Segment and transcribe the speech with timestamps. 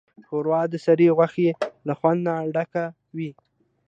[0.27, 1.49] ښوروا د سرې غوښې
[1.87, 2.83] له خوند نه ډکه
[3.15, 3.31] وي.